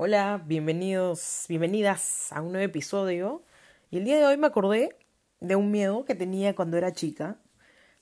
Hola, 0.00 0.44
bienvenidos, 0.46 1.46
bienvenidas 1.48 2.30
a 2.30 2.40
un 2.40 2.52
nuevo 2.52 2.64
episodio. 2.64 3.42
Y 3.90 3.96
el 3.96 4.04
día 4.04 4.16
de 4.16 4.26
hoy 4.26 4.36
me 4.36 4.46
acordé 4.46 4.96
de 5.40 5.56
un 5.56 5.72
miedo 5.72 6.04
que 6.04 6.14
tenía 6.14 6.54
cuando 6.54 6.76
era 6.76 6.92
chica, 6.92 7.36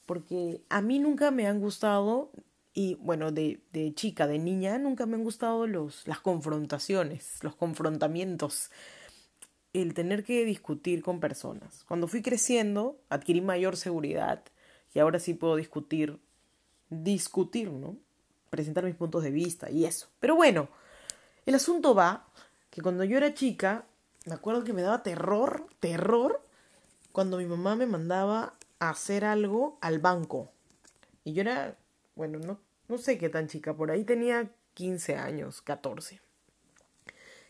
porque 0.05 0.61
a 0.69 0.83
mí 0.83 0.99
nunca 0.99 1.31
me 1.31 1.47
han 1.47 1.59
gustado, 1.59 2.33
y 2.75 2.97
bueno, 2.97 3.33
de, 3.33 3.61
de 3.73 3.95
chica, 3.95 4.27
de 4.27 4.39
niña, 4.39 4.77
nunca 4.77 5.07
me 5.07 5.15
han 5.15 5.25
gustado 5.25 5.67
los, 5.67 6.07
las 6.07 6.21
confrontaciones, 6.21 7.43
los 7.43 7.57
confrontamientos, 7.57 8.71
el 9.73 9.95
tener 9.95 10.23
que 10.23 10.45
discutir 10.45 11.03
con 11.03 11.19
personas. 11.19 11.83
Cuando 11.89 12.09
fui 12.09 12.21
creciendo, 12.21 13.01
adquirí 13.09 13.41
mayor 13.41 13.75
seguridad 13.79 14.45
y 14.93 14.99
ahora 14.99 15.19
sí 15.19 15.33
puedo 15.33 15.57
discutir, 15.57 16.21
discutir, 16.91 17.71
¿no? 17.71 17.97
Presentar 18.51 18.85
mis 18.85 18.97
puntos 18.97 19.23
de 19.23 19.31
vista 19.31 19.71
y 19.71 19.87
eso. 19.87 20.09
Pero 20.21 20.37
bueno, 20.37 20.69
el 21.47 21.55
asunto 21.55 21.95
va 21.95 22.27
que 22.71 22.83
cuando 22.83 23.05
yo 23.05 23.17
era 23.17 23.35
chica, 23.35 23.87
me 24.27 24.35
acuerdo 24.35 24.65
que 24.65 24.73
me 24.73 24.83
daba 24.83 25.03
terror, 25.03 25.67
terror, 25.81 26.43
cuando 27.13 27.39
mi 27.39 27.47
mamá 27.47 27.77
me 27.77 27.87
mandaba 27.87 28.55
a 28.81 28.91
hacer 28.91 29.25
algo 29.25 29.79
al 29.81 30.01
banco. 30.01 30.53
Y 31.25 31.33
yo 31.33 31.43
era, 31.43 31.79
bueno, 32.15 32.39
no, 32.39 32.61
no 32.89 32.99
sé 32.99 33.17
qué 33.17 33.29
tan 33.29 33.47
chica, 33.47 33.75
por 33.75 33.91
ahí 33.91 34.05
tenía 34.05 34.51
15 34.75 35.17
años, 35.17 35.63
14. 35.63 36.21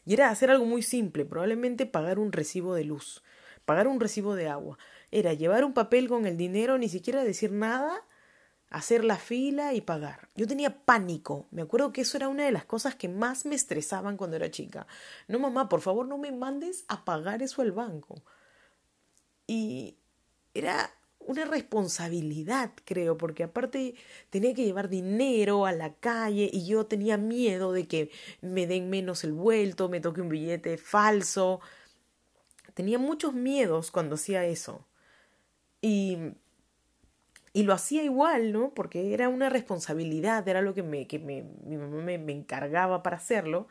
Y 0.05 0.15
era 0.15 0.31
hacer 0.31 0.51
algo 0.51 0.67
muy 0.67 0.83
simple, 0.83 1.25
probablemente 1.25 1.87
pagar 1.87 2.19
un 2.19 2.31
recibo 2.31 2.75
de 2.75 2.85
luz, 2.85 3.25
pagar 3.65 3.89
un 3.89 3.99
recibo 3.99 4.37
de 4.37 4.49
agua. 4.49 4.79
Era 5.11 5.33
llevar 5.33 5.65
un 5.65 5.75
papel 5.75 6.09
con 6.09 6.27
el 6.27 6.37
dinero, 6.37 6.79
ni 6.79 6.89
siquiera 6.89 7.25
decir 7.25 7.51
nada 7.51 8.05
hacer 8.71 9.05
la 9.05 9.17
fila 9.17 9.75
y 9.75 9.81
pagar. 9.81 10.29
Yo 10.35 10.47
tenía 10.47 10.85
pánico. 10.85 11.47
Me 11.51 11.63
acuerdo 11.63 11.93
que 11.93 12.03
eso 12.03 12.17
era 12.17 12.29
una 12.29 12.45
de 12.45 12.53
las 12.53 12.65
cosas 12.65 12.95
que 12.95 13.09
más 13.09 13.47
me 13.47 13.55
estresaban 13.55 14.17
cuando 14.17 14.37
era 14.37 14.51
chica. 14.51 14.87
No, 15.29 15.39
mamá, 15.39 15.69
por 15.69 15.81
favor, 15.81 16.07
no 16.07 16.19
me 16.19 16.33
mandes 16.33 16.85
a 16.89 17.05
pagar 17.05 17.43
eso 17.43 17.63
al 17.63 17.73
banco. 17.73 18.23
Y 19.47 19.97
era 20.55 20.91
una 21.21 21.45
responsabilidad, 21.45 22.73
creo, 22.85 23.17
porque 23.19 23.45
aparte 23.45 23.95
tenía 24.31 24.55
que 24.55 24.65
llevar 24.65 24.89
dinero 24.89 25.67
a 25.67 25.73
la 25.73 25.95
calle 25.95 26.49
y 26.53 26.67
yo 26.67 26.87
tenía 26.87 27.17
miedo 27.17 27.73
de 27.73 27.87
que 27.89 28.11
me 28.41 28.67
den 28.67 28.91
menos 28.91 29.25
el 29.25 29.33
vuelto, 29.33 29.89
me 29.89 30.01
toque 30.01 30.21
un 30.21 30.29
billete 30.29 30.79
falso. 30.79 31.61
Tenía 32.75 32.99
muchos 32.99 33.33
miedos 33.35 33.91
cuando 33.91 34.17
hacía 34.17 34.45
eso. 34.45 34.87
Y 35.81 36.19
y 37.57 37.63
lo 37.63 37.73
hacía 37.73 38.03
igual, 38.03 38.53
¿no? 38.53 38.75
Porque 38.75 39.15
era 39.15 39.31
una 39.31 39.49
responsabilidad, 39.49 40.47
era 40.47 40.61
lo 40.61 40.75
que, 40.75 40.83
me, 40.83 41.07
que 41.07 41.19
mi 41.19 41.43
mamá 41.79 42.03
me, 42.03 42.33
encargaba 42.33 43.03
para 43.03 43.17
hacerlo. 43.17 43.67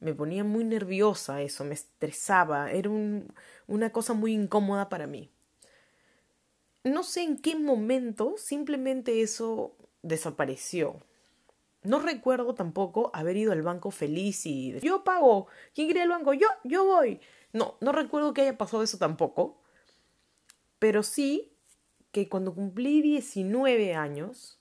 Me 0.00 0.14
ponía 0.14 0.42
muy 0.42 0.64
nerviosa 0.64 1.40
eso, 1.40 1.64
me 1.64 1.74
estresaba, 1.74 2.72
era 2.72 2.90
un, 2.90 3.32
una 3.68 3.90
cosa 3.90 4.14
muy 4.14 4.32
incómoda 4.32 4.88
para 4.88 5.06
mí. 5.06 5.30
No 6.82 7.04
sé 7.04 7.22
en 7.22 7.38
qué 7.38 7.54
momento 7.54 8.34
simplemente 8.36 9.22
eso 9.22 9.76
desapareció. 10.02 10.96
No 11.84 12.00
recuerdo 12.00 12.56
tampoco 12.56 13.12
haber 13.14 13.36
ido 13.36 13.52
al 13.52 13.62
banco 13.62 13.92
feliz 13.92 14.44
y 14.44 14.76
yo 14.80 15.04
pago, 15.04 15.46
¿quién 15.72 15.86
quiere 15.86 16.02
al 16.02 16.08
banco? 16.08 16.34
Yo, 16.34 16.48
yo 16.64 16.84
voy. 16.84 17.20
No, 17.52 17.76
no 17.80 17.92
recuerdo 17.92 18.34
que 18.34 18.40
haya 18.42 18.58
pasado 18.58 18.82
eso 18.82 18.98
tampoco. 18.98 19.56
Pero 20.80 21.04
sí 21.04 21.49
que 22.12 22.28
cuando 22.28 22.54
cumplí 22.54 23.02
19 23.02 23.94
años, 23.94 24.58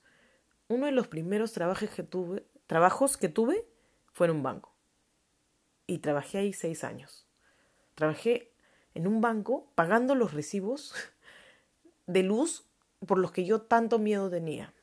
uno 0.68 0.86
de 0.86 0.92
los 0.92 1.08
primeros 1.08 1.52
trabajos 1.52 1.90
que 1.90 2.04
tuve, 2.04 2.46
trabajos 2.68 3.18
que 3.18 3.30
tuve 3.30 3.66
fue 4.14 4.28
en 4.28 4.36
un 4.36 4.44
banco. 4.44 4.74
Y 5.88 6.00
trabajé 6.00 6.38
ahí 6.38 6.54
seis 6.54 6.84
años. 6.84 7.26
Trabajé 7.96 8.52
en 8.94 9.08
un 9.08 9.22
banco 9.22 9.72
pagando 9.76 10.16
los 10.16 10.34
recibos 10.34 10.94
de 12.08 12.24
luz 12.24 12.66
por 13.06 13.18
los 13.18 13.32
que 13.32 13.46
yo 13.46 13.62
tanto 13.62 13.98
miedo 13.98 14.30
tenía. 14.30 14.74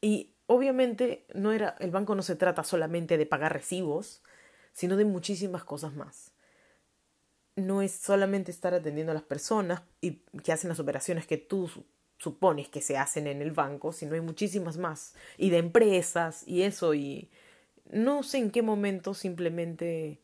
Y 0.00 0.30
obviamente 0.46 1.26
no 1.34 1.52
era, 1.52 1.76
el 1.80 1.90
banco 1.90 2.14
no 2.14 2.22
se 2.22 2.36
trata 2.36 2.62
solamente 2.64 3.16
de 3.16 3.26
pagar 3.26 3.52
recibos, 3.52 4.22
sino 4.72 4.96
de 4.96 5.04
muchísimas 5.04 5.64
cosas 5.64 5.94
más 5.94 6.32
no 7.58 7.82
es 7.82 7.92
solamente 7.92 8.50
estar 8.50 8.74
atendiendo 8.74 9.12
a 9.12 9.14
las 9.14 9.24
personas 9.24 9.82
y 10.00 10.22
que 10.42 10.52
hacen 10.52 10.68
las 10.68 10.80
operaciones 10.80 11.26
que 11.26 11.36
tú 11.36 11.70
supones 12.18 12.68
que 12.68 12.80
se 12.80 12.96
hacen 12.96 13.26
en 13.26 13.42
el 13.42 13.52
banco, 13.52 13.92
sino 13.92 14.14
hay 14.14 14.20
muchísimas 14.20 14.76
más, 14.76 15.14
y 15.36 15.50
de 15.50 15.58
empresas 15.58 16.42
y 16.46 16.62
eso, 16.62 16.94
y 16.94 17.30
no 17.90 18.22
sé 18.22 18.38
en 18.38 18.50
qué 18.50 18.62
momento 18.62 19.14
simplemente 19.14 20.20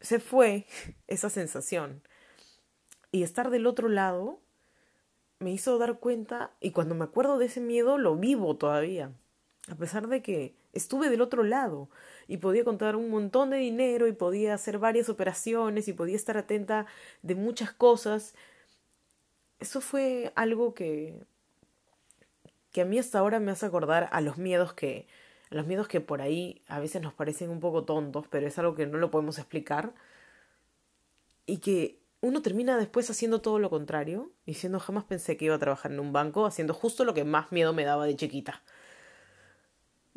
se 0.00 0.20
fue 0.20 0.66
esa 1.06 1.30
sensación. 1.30 2.02
Y 3.10 3.22
estar 3.22 3.50
del 3.50 3.66
otro 3.66 3.88
lado 3.88 4.40
me 5.38 5.50
hizo 5.50 5.78
dar 5.78 5.98
cuenta, 5.98 6.52
y 6.60 6.72
cuando 6.72 6.94
me 6.94 7.04
acuerdo 7.04 7.38
de 7.38 7.46
ese 7.46 7.60
miedo 7.60 7.96
lo 7.96 8.16
vivo 8.16 8.56
todavía, 8.56 9.12
a 9.70 9.74
pesar 9.74 10.08
de 10.08 10.22
que 10.22 10.54
estuve 10.72 11.10
del 11.10 11.20
otro 11.20 11.42
lado 11.42 11.88
y 12.26 12.38
podía 12.38 12.64
contar 12.64 12.96
un 12.96 13.10
montón 13.10 13.50
de 13.50 13.58
dinero 13.58 14.06
y 14.06 14.12
podía 14.12 14.54
hacer 14.54 14.78
varias 14.78 15.08
operaciones 15.08 15.88
y 15.88 15.92
podía 15.92 16.16
estar 16.16 16.36
atenta 16.36 16.86
de 17.22 17.34
muchas 17.34 17.72
cosas. 17.72 18.34
Eso 19.60 19.80
fue 19.80 20.32
algo 20.36 20.74
que 20.74 21.26
que 22.72 22.82
a 22.82 22.84
mí 22.84 22.98
hasta 22.98 23.18
ahora 23.18 23.40
me 23.40 23.50
hace 23.50 23.66
acordar 23.66 24.08
a 24.12 24.20
los 24.20 24.36
miedos 24.38 24.74
que 24.74 25.06
a 25.50 25.54
los 25.54 25.66
miedos 25.66 25.88
que 25.88 26.00
por 26.00 26.20
ahí 26.20 26.62
a 26.68 26.78
veces 26.80 27.02
nos 27.02 27.14
parecen 27.14 27.50
un 27.50 27.60
poco 27.60 27.84
tontos, 27.84 28.26
pero 28.28 28.46
es 28.46 28.58
algo 28.58 28.74
que 28.74 28.86
no 28.86 28.98
lo 28.98 29.10
podemos 29.10 29.38
explicar 29.38 29.94
y 31.46 31.58
que 31.58 32.00
uno 32.20 32.42
termina 32.42 32.76
después 32.76 33.08
haciendo 33.10 33.40
todo 33.40 33.58
lo 33.58 33.70
contrario, 33.70 34.30
diciendo 34.44 34.80
jamás 34.80 35.04
pensé 35.04 35.36
que 35.36 35.46
iba 35.46 35.54
a 35.54 35.58
trabajar 35.58 35.92
en 35.92 36.00
un 36.00 36.12
banco, 36.12 36.46
haciendo 36.46 36.74
justo 36.74 37.04
lo 37.04 37.14
que 37.14 37.24
más 37.24 37.52
miedo 37.52 37.72
me 37.72 37.84
daba 37.84 38.06
de 38.06 38.16
chiquita. 38.16 38.62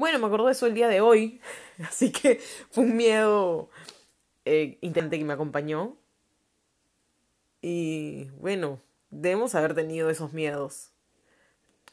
Bueno, 0.01 0.17
me 0.17 0.25
acordé 0.25 0.47
de 0.47 0.51
eso 0.53 0.65
el 0.65 0.73
día 0.73 0.87
de 0.87 0.99
hoy, 0.99 1.39
así 1.87 2.11
que 2.11 2.41
fue 2.71 2.85
un 2.85 2.97
miedo 2.97 3.69
eh, 4.45 4.79
que 5.19 5.25
me 5.25 5.33
acompañó. 5.33 5.95
Y 7.61 8.31
bueno, 8.39 8.81
debemos 9.11 9.53
haber 9.53 9.75
tenido 9.75 10.09
esos 10.09 10.33
miedos 10.33 10.89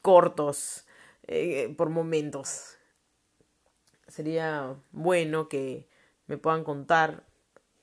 cortos, 0.01 0.87
eh, 1.27 1.75
por 1.77 1.91
momentos. 1.91 2.79
Sería 4.07 4.75
bueno 4.91 5.51
que 5.51 5.87
me 6.29 6.39
puedan 6.39 6.65
contar 6.65 7.27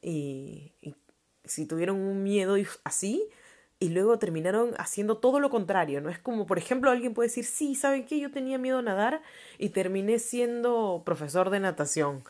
y 0.01 0.73
si 1.43 1.67
tuvieron 1.67 1.97
un 1.97 2.23
miedo 2.23 2.57
así, 2.83 3.29
y 3.85 3.89
luego 3.89 4.17
terminaron 4.17 4.73
haciendo 4.79 5.17
todo 5.19 5.39
lo 5.39 5.51
contrario, 5.51 6.01
¿no? 6.01 6.09
Es 6.09 6.17
como, 6.17 6.47
por 6.47 6.57
ejemplo, 6.57 6.89
alguien 6.89 7.13
puede 7.13 7.29
decir, 7.29 7.45
sí, 7.45 7.75
¿saben 7.75 8.03
qué? 8.07 8.19
Yo 8.19 8.31
tenía 8.31 8.57
miedo 8.57 8.79
a 8.79 8.81
nadar 8.81 9.21
y 9.59 9.69
terminé 9.69 10.17
siendo 10.17 11.03
profesor 11.05 11.51
de 11.51 11.59
natación. 11.59 12.23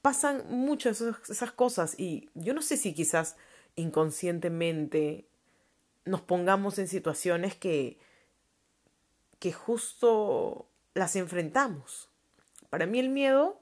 Pasan 0.00 0.44
muchas 0.48 1.00
esas 1.28 1.50
cosas 1.50 1.98
y 1.98 2.30
yo 2.34 2.54
no 2.54 2.62
sé 2.62 2.76
si 2.76 2.94
quizás 2.94 3.34
inconscientemente 3.74 5.26
nos 6.04 6.20
pongamos 6.20 6.78
en 6.78 6.86
situaciones 6.86 7.56
que, 7.56 7.98
que 9.40 9.52
justo 9.52 10.68
las 10.94 11.16
enfrentamos. 11.16 12.10
Para 12.70 12.86
mí 12.86 13.00
el 13.00 13.08
miedo, 13.08 13.58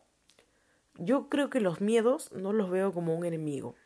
yo 0.98 1.30
creo 1.30 1.48
que 1.48 1.60
los 1.60 1.80
miedos 1.80 2.30
no 2.32 2.52
los 2.52 2.68
veo 2.68 2.92
como 2.92 3.14
un 3.14 3.24
enemigo. 3.24 3.76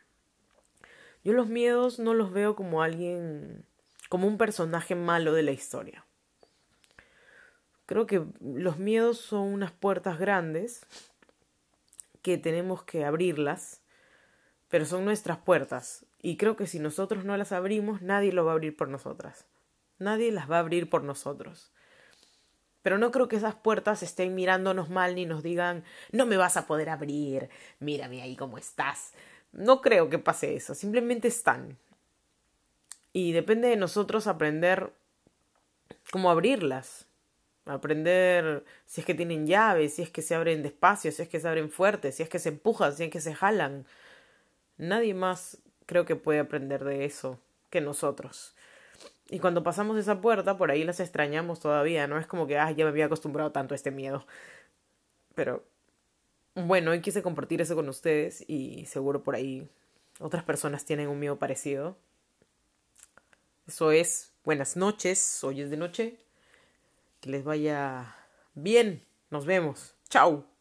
Yo 1.25 1.33
los 1.33 1.49
miedos 1.49 1.99
no 1.99 2.13
los 2.13 2.33
veo 2.33 2.55
como 2.55 2.83
alguien, 2.83 3.65
como 4.11 4.29
un 4.29 4.37
personaje 4.37 4.95
malo 4.95 5.33
de 5.33 5.43
la 5.43 5.53
historia. 5.53 6.05
Creo 7.87 8.07
que 8.07 8.25
los 8.41 8.79
miedos 8.79 9.19
son 9.19 9.53
unas 9.53 9.73
puertas 9.73 10.19
grandes 10.19 10.87
que 12.23 12.39
tenemos 12.39 12.83
que 12.83 13.05
abrirlas, 13.05 13.83
pero 14.69 14.85
son 14.85 15.05
nuestras 15.05 15.39
puertas. 15.39 16.07
Y 16.21 16.37
creo 16.37 16.57
que 16.57 16.67
si 16.67 16.79
nosotros 16.79 17.25
no 17.25 17.37
las 17.37 17.53
abrimos, 17.53 18.03
nadie 18.03 18.33
lo 18.33 18.45
va 18.45 18.53
a 18.53 18.55
abrir 18.55 18.77
por 18.77 18.89
nosotras. 18.89 19.47
Nadie 19.99 20.33
las 20.33 20.51
va 20.51 20.57
a 20.57 20.61
abrir 20.61 20.89
por 20.89 21.05
nosotros. 21.05 21.73
Pero 22.83 22.99
no 22.99 23.11
creo 23.11 23.29
que 23.29 23.37
esas 23.37 23.55
puertas 23.55 24.03
estén 24.03 24.35
mirándonos 24.35 24.91
mal 24.91 25.15
ni 25.15 25.25
nos 25.25 25.43
digan, 25.43 25.85
no 26.13 26.27
me 26.27 26.37
vas 26.37 26.59
a 26.59 26.67
poder 26.67 26.91
abrir, 26.91 27.49
mírame 27.81 28.21
ahí 28.21 28.37
cómo 28.37 28.59
estás. 28.59 29.13
No 29.55 29.81
creo 29.81 30.11
que 30.11 30.19
pase 30.19 30.57
eso, 30.57 30.75
simplemente 30.75 31.29
están. 31.29 31.79
Y 33.13 33.33
depende 33.33 33.69
de 33.69 33.77
nosotros 33.77 34.27
aprender 34.27 34.93
cómo 36.11 36.31
abrirlas. 36.31 37.07
Aprender 37.65 38.65
si 38.85 39.01
es 39.01 39.07
que 39.07 39.15
tienen 39.15 39.47
llaves, 39.47 39.95
si 39.95 40.03
es 40.03 40.11
que 40.11 40.21
se 40.21 40.35
abren 40.35 40.63
despacio, 40.63 41.13
si 41.13 41.23
es 41.23 41.29
que 41.29 41.41
se 41.41 41.49
abren 41.49 41.71
fuertes, 41.71 42.17
si 42.17 42.23
es 42.23 42.29
que 42.29 42.39
se 42.39 42.51
empujan, 42.51 42.95
si 42.95 43.05
es 43.05 43.11
que 43.11 43.21
se 43.21 43.35
jalan. 43.35 43.87
Nadie 44.77 45.15
más 45.15 45.59
creo 45.87 46.05
que 46.05 46.17
puede 46.17 46.41
aprender 46.41 46.85
de 46.85 47.05
eso 47.05 47.39
que 47.71 47.81
nosotros. 47.81 48.55
Y 49.31 49.39
cuando 49.39 49.63
pasamos 49.63 49.97
esa 49.97 50.21
puerta, 50.21 50.59
por 50.59 50.71
ahí 50.71 50.85
las 50.85 51.01
extrañamos 51.01 51.61
todavía, 51.61 52.07
no 52.07 52.19
es 52.19 52.27
como 52.27 52.47
que, 52.47 52.59
ah, 52.59 52.71
ya 52.73 52.85
me 52.85 52.91
había 52.91 53.07
acostumbrado 53.07 53.53
tanto 53.53 53.75
a 53.75 53.77
este 53.77 53.91
miedo. 53.91 54.27
Pero 55.35 55.65
bueno, 56.55 56.93
hoy 56.93 57.01
quise 57.01 57.23
compartir 57.23 57.61
eso 57.61 57.75
con 57.75 57.89
ustedes 57.89 58.45
y 58.49 58.87
seguro 58.87 59.23
por 59.23 59.35
ahí 59.35 59.69
otras 60.21 60.45
personas 60.45 60.85
tienen 60.85 61.09
un 61.09 61.19
miedo 61.19 61.39
parecido. 61.39 61.97
Eso 63.67 63.91
es, 63.91 64.33
buenas 64.45 64.77
noches, 64.77 65.43
hoy 65.43 65.61
es 65.61 65.71
de 65.71 65.77
noche. 65.77 66.19
Que 67.21 67.31
les 67.31 67.45
vaya 67.45 68.15
bien. 68.55 69.03
Nos 69.31 69.47
vemos. 69.47 69.95
Chao. 70.09 70.54